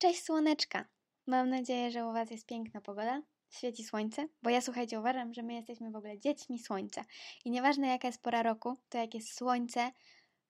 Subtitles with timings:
[0.00, 0.84] Cześć słoneczka!
[1.26, 5.42] Mam nadzieję, że u Was jest piękna pogoda, świeci słońce, bo ja słuchajcie, uważam, że
[5.42, 7.04] my jesteśmy w ogóle dziećmi słońca.
[7.44, 9.90] I nieważne jaka jest pora roku, to jak jest słońce,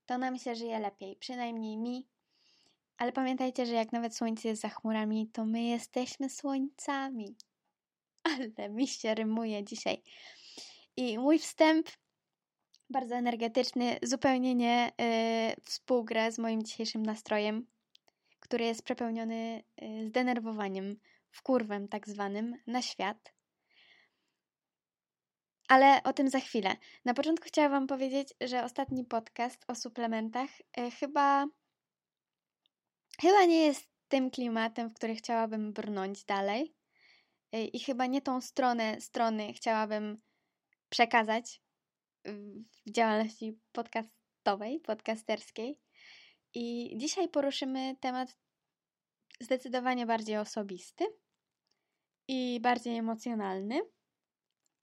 [0.07, 2.07] to nam się żyje lepiej, przynajmniej mi.
[2.99, 7.37] Ale pamiętajcie, że jak nawet słońce jest za chmurami, to my jesteśmy słońcami.
[8.57, 10.03] Ale mi się rymuje dzisiaj.
[10.97, 11.89] I mój wstęp
[12.91, 17.67] bardzo energetyczny, zupełnie nie yy, współgra z moim dzisiejszym nastrojem,
[18.51, 20.97] który jest przepełniony yy, zdenerwowaniem,
[21.31, 23.35] wkurwem tak zwanym na świat.
[25.69, 26.77] Ale o tym za chwilę.
[27.05, 31.47] Na początku chciałam Wam powiedzieć, że ostatni podcast o suplementach yy, chyba,
[33.21, 36.75] chyba nie jest tym klimatem, w który chciałabym brnąć dalej.
[37.55, 40.21] Y, I chyba nie tą stronę strony chciałabym
[40.89, 41.63] przekazać
[42.87, 45.79] w działalności podcastowej, podcasterskiej.
[46.55, 48.37] I dzisiaj poruszymy temat
[49.41, 51.05] zdecydowanie bardziej osobisty
[52.29, 53.81] i bardziej emocjonalny.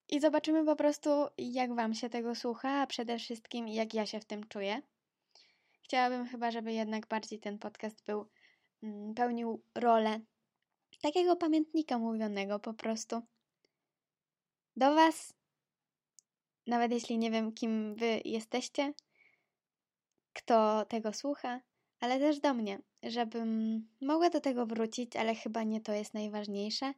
[0.09, 4.20] I zobaczymy po prostu, jak Wam się tego słucha, a przede wszystkim jak ja się
[4.20, 4.82] w tym czuję.
[5.84, 8.30] Chciałabym chyba, żeby jednak bardziej ten podcast był,
[8.84, 10.20] mm, pełnił rolę
[11.02, 13.22] takiego pamiętnika mówionego po prostu.
[14.76, 15.38] Do Was
[16.68, 18.94] nawet jeśli nie wiem, kim wy jesteście,
[20.38, 21.62] kto tego słucha,
[22.00, 26.94] ale też do mnie, żebym mogła do tego wrócić, ale chyba nie to jest najważniejsze.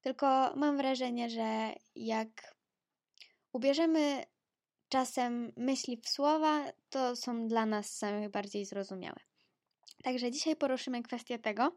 [0.00, 2.54] Tylko mam wrażenie, że jak
[3.52, 4.24] ubierzemy
[4.88, 9.20] czasem myśli w słowa, to są dla nas samych bardziej zrozumiałe.
[10.04, 11.76] Także dzisiaj poruszymy kwestię tego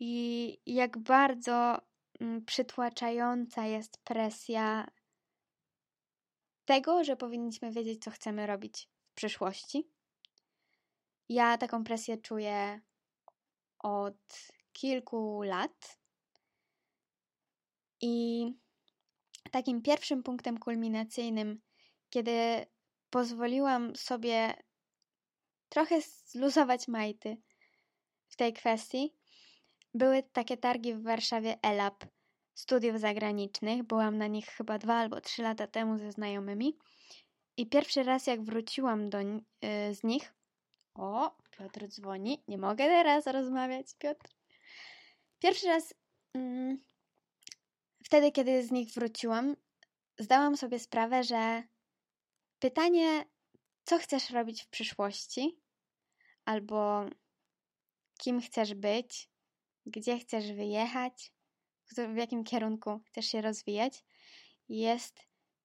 [0.00, 1.78] i jak bardzo
[2.20, 4.88] mm, przytłaczająca jest presja
[6.64, 9.90] tego, że powinniśmy wiedzieć, co chcemy robić przyszłości.
[11.28, 12.80] Ja taką presję czuję
[13.78, 14.16] od
[14.72, 15.98] kilku lat.
[18.00, 18.46] I
[19.50, 21.60] takim pierwszym punktem kulminacyjnym,
[22.10, 22.66] kiedy
[23.10, 24.54] pozwoliłam sobie
[25.68, 27.36] trochę zluzować majty
[28.28, 29.16] w tej kwestii,
[29.94, 32.04] były takie targi w Warszawie ELAP
[32.54, 33.82] studiów zagranicznych.
[33.82, 36.78] Byłam na nich chyba dwa albo trzy lata temu ze znajomymi.
[37.58, 40.34] I pierwszy raz, jak wróciłam do, yy, z nich.
[40.94, 42.42] O, Piotr dzwoni.
[42.48, 44.30] Nie mogę teraz rozmawiać, Piotr.
[45.38, 45.94] Pierwszy raz,
[46.34, 46.78] yy,
[48.04, 49.56] wtedy, kiedy z nich wróciłam,
[50.18, 51.62] zdałam sobie sprawę, że
[52.58, 53.24] pytanie,
[53.84, 55.60] co chcesz robić w przyszłości,
[56.44, 57.04] albo
[58.18, 59.30] kim chcesz być,
[59.86, 61.32] gdzie chcesz wyjechać,
[62.14, 64.04] w jakim kierunku chcesz się rozwijać,
[64.68, 65.20] jest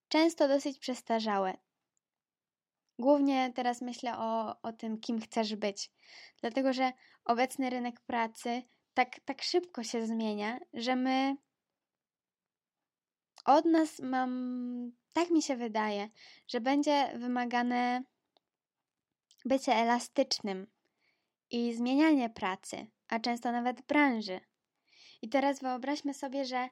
[0.07, 1.57] często dosyć przestarzałe.
[2.99, 5.91] Głównie teraz myślę o, o tym, kim chcesz być,
[6.41, 6.91] dlatego że
[7.25, 11.35] obecny rynek pracy tak, tak szybko się zmienia, że my
[13.45, 16.09] od nas mam, tak mi się wydaje,
[16.47, 18.03] że będzie wymagane
[19.45, 20.67] bycie elastycznym
[21.51, 24.39] i zmienianie pracy, a często nawet branży.
[25.21, 26.69] I teraz wyobraźmy sobie, że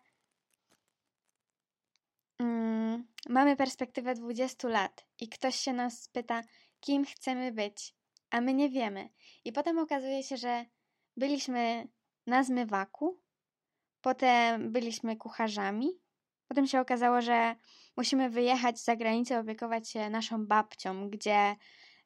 [2.39, 6.41] mm, mamy perspektywę 20 lat i ktoś się nas pyta,
[6.79, 7.95] kim chcemy być,
[8.29, 9.09] a my nie wiemy.
[9.45, 10.65] I potem okazuje się, że
[11.17, 11.87] byliśmy
[12.27, 13.19] na zmywaku,
[14.01, 15.89] potem byliśmy kucharzami,
[16.47, 17.55] potem się okazało, że
[17.97, 21.55] musimy wyjechać za granicę, opiekować się naszą babcią, gdzie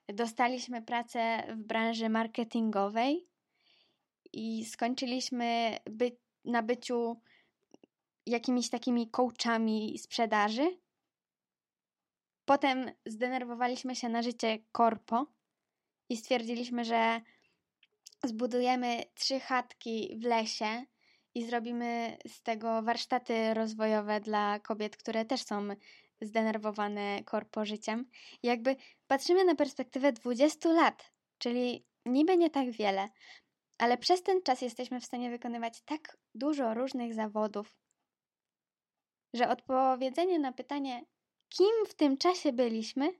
[0.08, 3.28] dostaliśmy pracę w branży marketingowej
[4.34, 6.16] i skończyliśmy być
[6.46, 7.22] na byciu
[8.26, 10.78] jakimiś takimi coachami sprzedaży.
[12.46, 15.26] Potem zdenerwowaliśmy się na życie korpo
[16.10, 17.22] i stwierdziliśmy, że
[18.24, 20.86] zbudujemy trzy chatki w lesie
[21.36, 25.68] i zrobimy z tego warsztaty rozwojowe dla kobiet, które też są
[26.22, 28.10] zdenerwowane korpo życiem.
[28.44, 28.76] I jakby
[29.08, 33.10] patrzymy na perspektywę 20 lat, czyli niby nie tak wiele,
[33.78, 37.78] ale przez ten czas jesteśmy w stanie wykonywać tak dużo różnych zawodów,
[39.34, 41.06] że odpowiedzenie na pytanie,
[41.50, 43.14] kim w tym czasie byliśmy,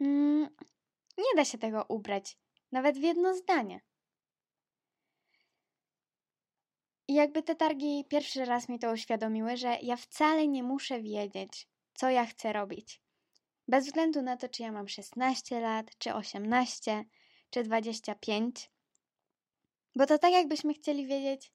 [0.00, 0.48] mm,
[1.18, 2.38] nie da się tego ubrać,
[2.72, 3.80] nawet w jedno zdanie.
[7.08, 11.68] I jakby te targi pierwszy raz mi to uświadomiły, że ja wcale nie muszę wiedzieć,
[11.94, 13.00] co ja chcę robić.
[13.68, 17.04] Bez względu na to, czy ja mam 16 lat, czy 18,
[17.50, 18.70] czy 25.
[19.96, 21.52] Bo to tak, jakbyśmy chcieli wiedzieć,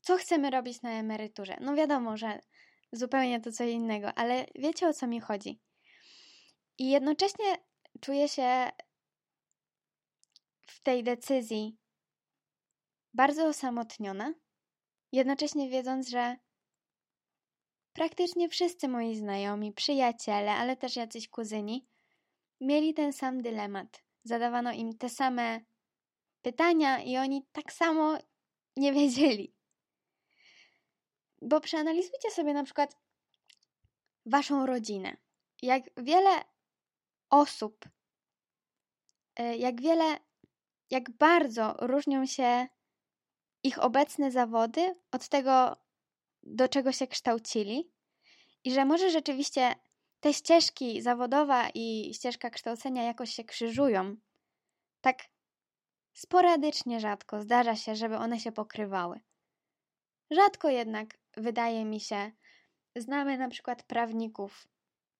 [0.00, 1.56] co chcemy robić na emeryturze.
[1.60, 2.40] No wiadomo, że
[2.92, 5.60] zupełnie to co innego, ale wiecie o co mi chodzi.
[6.78, 7.44] I jednocześnie
[8.00, 8.70] czuję się
[10.66, 11.76] w tej decyzji
[13.14, 14.34] bardzo osamotniona,
[15.12, 16.36] jednocześnie wiedząc, że
[17.92, 21.86] praktycznie wszyscy moi znajomi, przyjaciele, ale też jacyś kuzyni
[22.60, 24.02] mieli ten sam dylemat.
[24.24, 25.60] Zadawano im te same
[26.42, 28.18] pytania i oni tak samo
[28.76, 29.55] nie wiedzieli.
[31.42, 32.96] Bo przeanalizujcie sobie na przykład
[34.26, 35.16] waszą rodzinę.
[35.62, 36.44] Jak wiele
[37.30, 37.88] osób,
[39.36, 40.18] e, jak wiele,
[40.90, 42.66] jak bardzo różnią się
[43.62, 45.76] ich obecne zawody od tego,
[46.42, 47.92] do czego się kształcili,
[48.64, 49.74] i że może rzeczywiście
[50.20, 54.16] te ścieżki zawodowa i ścieżka kształcenia jakoś się krzyżują.
[55.00, 55.18] Tak
[56.14, 59.20] sporadycznie rzadko zdarza się, żeby one się pokrywały.
[60.30, 62.32] Rzadko jednak, wydaje mi się,
[62.96, 64.68] znamy na przykład prawników,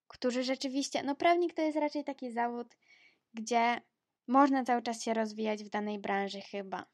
[0.08, 2.76] którzy rzeczywiście, no prawnik to jest raczej taki zawód,
[3.34, 3.80] gdzie
[4.26, 6.86] można cały czas się rozwijać w danej branży chyba.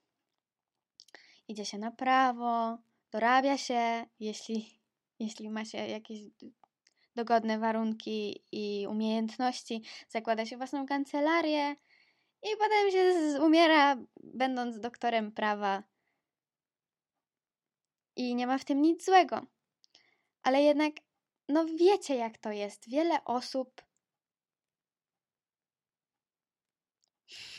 [1.48, 2.78] Idzie się na prawo,
[3.10, 4.80] dorabia się, jeśli,
[5.19, 6.20] jeśli ma się jakieś
[7.14, 11.76] dogodne warunki i umiejętności, zakłada się własną kancelarię
[12.42, 15.82] i potem się umiera, będąc doktorem prawa.
[18.17, 19.47] I nie ma w tym nic złego.
[20.43, 20.93] Ale jednak,
[21.49, 22.88] no wiecie jak to jest.
[22.88, 23.82] Wiele osób.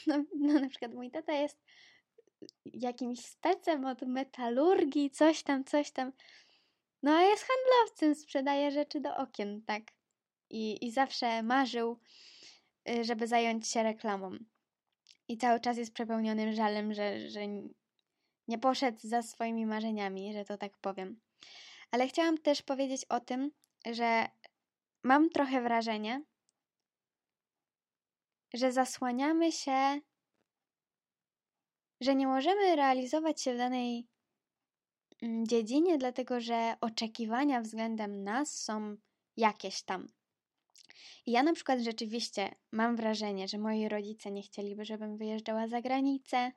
[0.07, 1.63] No, no na przykład mój tata jest
[2.65, 6.11] jakimś specem od metalurgii, coś tam, coś tam.
[7.03, 9.83] No a jest handlowcem, sprzedaje rzeczy do okien, tak.
[10.49, 11.99] I, i zawsze marzył,
[12.89, 14.37] y, żeby zająć się reklamą.
[15.27, 17.41] I cały czas jest przepełnionym żalem, że, że
[18.47, 21.19] nie poszedł za swoimi marzeniami, że to tak powiem.
[21.91, 23.51] Ale chciałam też powiedzieć o tym,
[23.85, 24.27] że
[25.03, 26.23] mam trochę wrażenie,
[28.53, 29.99] że zasłaniamy się,
[32.01, 34.07] że nie możemy realizować się w danej
[35.23, 38.95] Mm, dziedzinie, dlatego że oczekiwania względem nas są
[39.37, 40.07] jakieś tam.
[41.25, 45.81] I ja na przykład rzeczywiście mam wrażenie, że moi rodzice nie chcieliby, żebym wyjeżdżała za
[45.81, 46.51] granicę,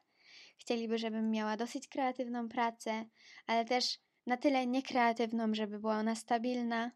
[0.58, 3.04] chcieliby, żebym miała dosyć kreatywną pracę,
[3.46, 6.90] ale też na tyle niekreatywną, żeby była ona stabilna.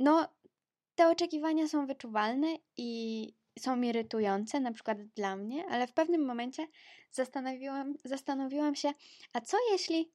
[0.00, 0.28] No,
[0.94, 6.68] te oczekiwania są wyczuwalne i są irytujące, na przykład dla mnie, ale w pewnym momencie
[7.10, 8.92] zastanowiłam, zastanowiłam się,
[9.32, 10.12] a co jeśli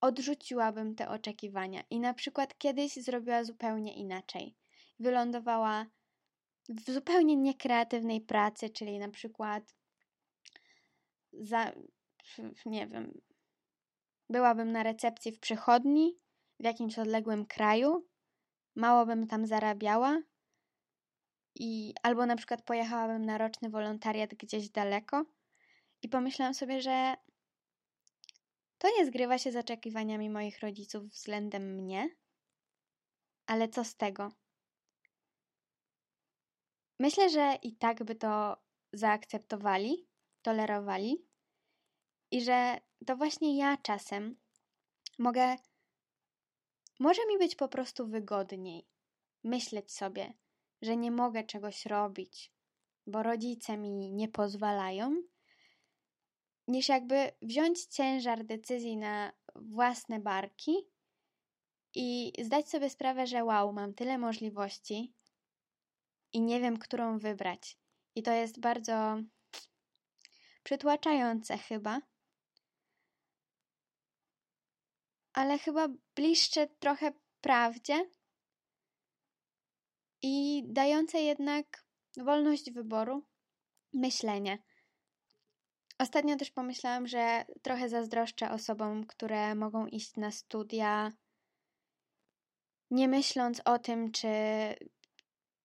[0.00, 4.54] odrzuciłabym te oczekiwania i na przykład kiedyś zrobiła zupełnie inaczej.
[4.98, 5.86] Wylądowała
[6.68, 9.74] w zupełnie niekreatywnej pracy, czyli na przykład
[11.32, 11.72] za,
[12.66, 13.20] nie wiem,
[14.28, 16.18] byłabym na recepcji w przychodni
[16.60, 18.06] w jakimś odległym kraju,
[18.76, 20.22] mało bym tam zarabiała,
[21.54, 25.24] i albo na przykład pojechałabym na roczny wolontariat gdzieś daleko
[26.02, 27.14] i pomyślałam sobie, że
[28.78, 32.16] to nie zgrywa się z oczekiwaniami moich rodziców względem mnie,
[33.46, 34.32] ale co z tego?
[37.00, 38.56] Myślę, że i tak by to
[38.92, 40.08] zaakceptowali,
[40.42, 41.26] tolerowali
[42.30, 44.36] i że to właśnie ja czasem
[45.18, 45.56] mogę,
[47.00, 48.86] może mi być po prostu wygodniej
[49.44, 50.32] myśleć sobie,
[50.82, 52.52] że nie mogę czegoś robić,
[53.06, 55.22] bo rodzice mi nie pozwalają,
[56.68, 60.76] niż jakby wziąć ciężar decyzji na własne barki
[61.94, 65.14] i zdać sobie sprawę, że wow, mam tyle możliwości
[66.32, 67.78] i nie wiem, którą wybrać.
[68.14, 69.16] I to jest bardzo
[70.62, 72.00] przytłaczające chyba.
[75.32, 78.10] Ale chyba bliższe trochę prawdzie,
[80.22, 81.84] i dające jednak
[82.16, 83.26] wolność wyboru,
[83.92, 84.58] myślenie.
[85.98, 91.12] Ostatnio też pomyślałam, że trochę zazdroszczę osobom, które mogą iść na studia,
[92.90, 94.28] nie myśląc o tym, czy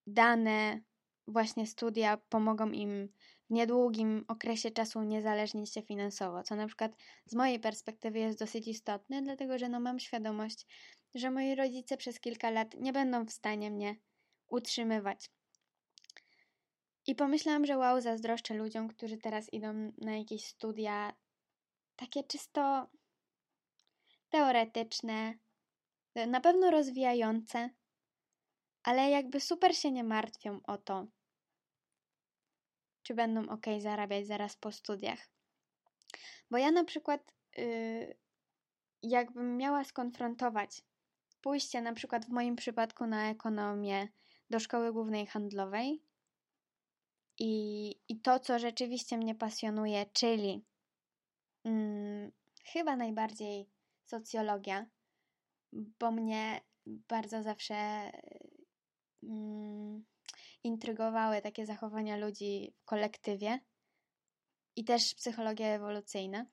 [0.06, 0.80] dane
[1.28, 3.08] właśnie studia pomogą im
[3.50, 6.92] niedługim okresie czasu uniezależnić się finansowo, co na przykład
[7.26, 10.66] z mojej perspektywy jest dosyć istotne, dlatego że no mam świadomość,
[11.14, 13.96] że moi rodzice przez kilka lat nie będą w stanie mnie
[14.48, 15.30] utrzymywać.
[17.06, 21.12] I pomyślałam, że wow, zazdroszczę ludziom, którzy teraz idą na jakieś studia
[21.96, 22.90] takie czysto
[24.28, 25.34] teoretyczne,
[26.26, 27.70] na pewno rozwijające,
[28.82, 31.06] ale jakby super się nie martwią o to,
[33.06, 35.28] czy będą ok zarabiać zaraz po studiach.
[36.50, 38.16] Bo ja na przykład, yy,
[39.02, 40.82] jakbym miała skonfrontować
[41.40, 44.08] pójście na przykład w moim przypadku na ekonomię,
[44.50, 46.02] do szkoły głównej handlowej
[47.38, 50.64] i, i to, co rzeczywiście mnie pasjonuje, czyli
[51.64, 52.32] mm,
[52.64, 53.68] chyba najbardziej
[54.04, 54.86] socjologia,
[55.72, 58.10] bo mnie bardzo zawsze
[59.22, 60.04] mm,
[60.66, 63.60] intrygowały takie zachowania ludzi w kolektywie
[64.76, 66.46] i też psychologia ewolucyjna.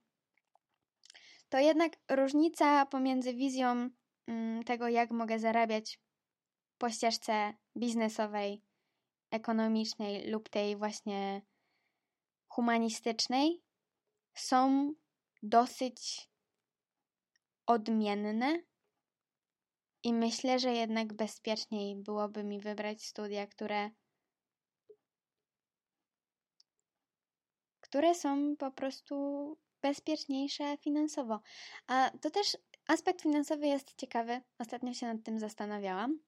[1.50, 3.90] To jednak różnica pomiędzy wizją
[4.28, 6.00] mm, tego, jak mogę zarabiać
[6.78, 8.62] po ścieżce biznesowej,
[9.32, 11.42] ekonomicznej lub tej właśnie
[12.48, 13.62] humanistycznej,
[14.36, 14.94] są
[15.44, 16.30] dosyć
[17.66, 18.60] odmienne
[20.04, 23.90] i myślę, że jednak bezpieczniej byłoby mi wybrać studia, które
[27.94, 29.16] które są po prostu
[29.82, 31.40] bezpieczniejsze finansowo.
[31.88, 32.58] A to też
[32.88, 34.42] aspekt finansowy jest ciekawy.
[34.60, 36.20] Ostatnio się nad tym zastanawiałam.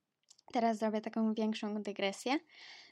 [0.53, 2.39] Teraz zrobię taką większą dygresję,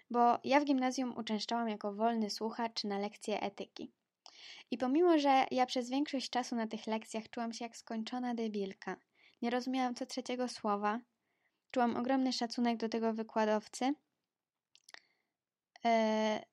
[0.09, 3.91] bo ja w gimnazjum uczęszczałam jako wolny słuchacz na lekcje etyki.
[4.71, 8.95] I pomimo, że ja przez większość czasu na tych lekcjach czułam się jak skończona debilka,
[9.41, 10.99] nie rozumiałam co trzeciego słowa,
[11.71, 13.93] czułam ogromny szacunek do tego wykładowcy,
[15.85, 16.52] e,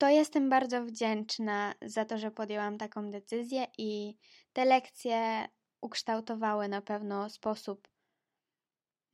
[0.00, 4.16] to jestem bardzo wdzięczna za to, że podjęłam taką decyzję i
[4.52, 5.48] te lekcje
[5.80, 7.88] ukształtowały na pewno sposób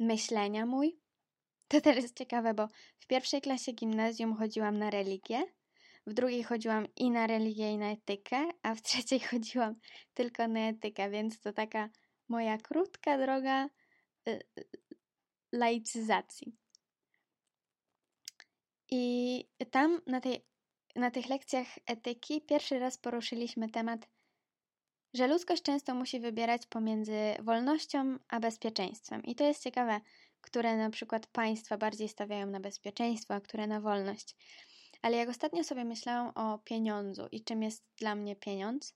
[0.00, 1.00] myślenia mój.
[1.68, 5.44] To też jest ciekawe, bo w pierwszej klasie gimnazjum chodziłam na religię,
[6.06, 9.74] w drugiej chodziłam i na religię, i na etykę, a w trzeciej chodziłam
[10.14, 11.88] tylko na etykę, więc to taka
[12.28, 13.68] moja krótka droga
[14.28, 14.64] y, y,
[15.52, 16.56] laicyzacji.
[18.90, 20.46] I tam na, tej,
[20.96, 24.08] na tych lekcjach etyki pierwszy raz poruszyliśmy temat,
[25.14, 29.22] że ludzkość często musi wybierać pomiędzy wolnością a bezpieczeństwem.
[29.22, 30.00] I to jest ciekawe,
[30.40, 34.36] które na przykład państwa bardziej stawiają na bezpieczeństwo, a które na wolność.
[35.02, 38.94] Ale jak ostatnio sobie myślałam o pieniądzu i czym jest dla mnie pieniądz,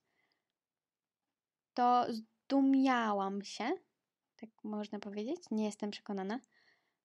[1.74, 3.72] to zdumiałam się,
[4.36, 6.40] tak można powiedzieć, nie jestem przekonana,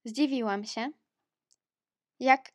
[0.06, 0.92] zdziwiłam się,
[2.20, 2.52] jak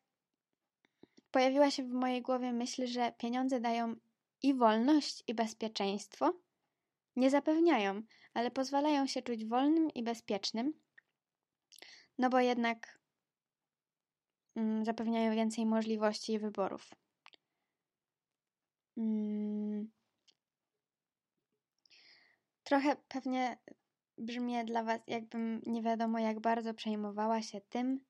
[1.31, 3.97] pojawiła się w mojej głowie myśl, że pieniądze dają
[4.43, 6.33] i wolność, i bezpieczeństwo.
[7.17, 8.03] Nie zapewniają,
[8.35, 10.73] ale pozwalają się czuć wolnym i bezpiecznym,
[12.19, 12.99] no bo jednak
[14.57, 16.91] mm, zapewniają więcej możliwości i wyborów.
[18.97, 19.91] Mm.
[22.65, 23.59] Trochę pewnie
[24.19, 28.01] brzmi dla Was, jakbym nie wiadomo jak bardzo przejmowała się tym,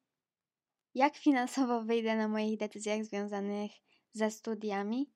[0.94, 3.70] jak finansowo wyjdę na moich decyzjach związanych
[4.12, 5.11] ze studiami,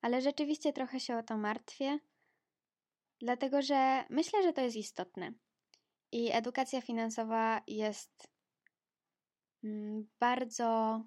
[0.00, 1.98] ale rzeczywiście trochę się o to martwię,
[3.20, 5.32] dlatego że myślę, że to jest istotne.
[6.12, 8.28] I edukacja finansowa jest
[9.64, 11.00] mm, bardzo,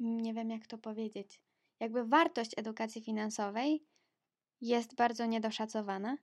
[0.00, 1.40] nie wiem jak to powiedzieć,
[1.80, 3.84] jakby wartość edukacji finansowej
[4.60, 6.16] jest bardzo niedoszacowana.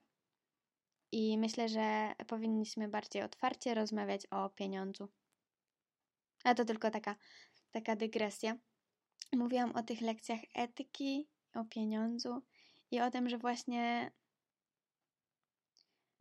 [1.12, 5.08] I myślę, że powinniśmy bardziej otwarcie rozmawiać o pieniądzu.
[6.44, 7.16] A to tylko taka,
[7.70, 8.56] taka dygresja.
[9.32, 12.42] Mówiłam o tych lekcjach etyki, o pieniądzu
[12.90, 14.10] i o tym, że właśnie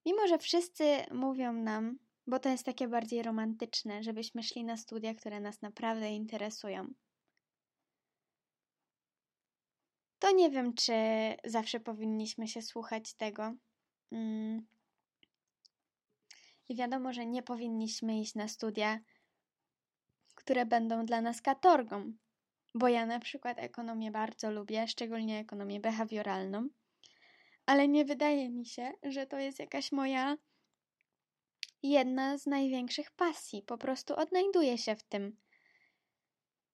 [0.06, 5.16] mimo, że wszyscy mówią nam, bo to jest takie bardziej romantyczne, żebyśmy szli na studia,
[5.16, 6.94] które nas naprawdę interesują.
[10.20, 10.94] To nie wiem, czy
[11.46, 13.54] zawsze powinniśmy się słuchać tego.
[14.12, 14.66] Mm.
[16.70, 19.00] I wiadomo, że nie powinniśmy iść na studia,
[20.42, 22.14] które będą dla nas katorgą.
[22.76, 26.70] Bo ja na przykład ekonomię bardzo lubię, szczególnie ekonomię behawioralną,
[27.66, 30.38] ale nie wydaje mi się, że to jest jakaś moja
[31.84, 33.62] jedna z największych pasji.
[33.64, 35.38] Po prostu odnajduję się w tym.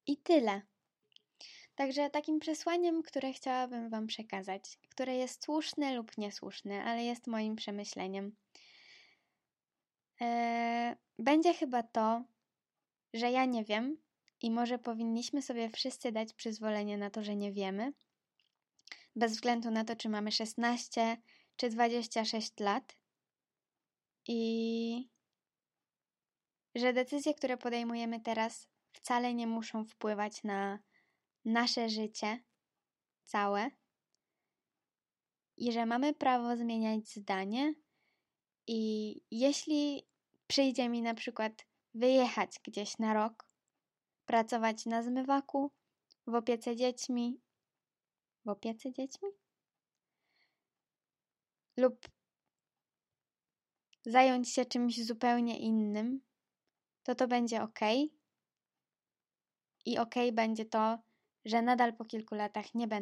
[0.08, 0.62] I tyle.
[1.76, 7.56] Także takim przesłaniem, które chciałabym Wam przekazać, które jest słuszne lub niesłuszne, ale jest moim
[7.56, 8.36] przemyśleniem,
[10.22, 10.28] yy,
[11.20, 12.24] będzie chyba to,
[13.18, 13.98] że ja nie wiem
[14.42, 17.94] i może powinniśmy sobie wszyscy dać przyzwolenie na to, że nie wiemy,
[19.16, 21.18] bez względu na to, czy mamy 16
[21.56, 22.98] czy 26 lat.
[24.28, 25.10] I
[26.76, 30.80] że decyzje, które podejmujemy teraz, wcale nie muszą wpływać na
[31.46, 32.40] nasze życie
[33.24, 33.72] całe.
[35.58, 37.74] I że mamy prawo zmieniać zdanie.
[38.68, 40.08] I jeśli
[40.48, 41.66] przyjdzie mi na przykład
[41.98, 43.50] wyjechać gdzieś na rok,
[44.26, 45.72] pracować na zmywaku,
[46.28, 47.42] w opiece dziećmi,
[48.46, 49.30] w opiece dziećmi?
[51.78, 52.08] Lub
[54.06, 56.22] zająć się czymś zupełnie innym,
[57.04, 57.80] to to będzie ok.
[59.86, 61.00] I ok będzie to,
[61.46, 62.96] że nadal po kilku latach nie będę